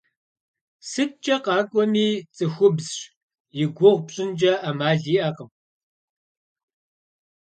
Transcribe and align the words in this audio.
СыткӀэ 0.89 1.35
къакӀуэми 1.45 2.07
цӀыхубзщ 2.35 2.97
игугъу 3.63 3.95
пщӀынкӀэ 4.05 4.53
Ӏэмал 4.61 5.01
иӀэкъым. 5.15 5.49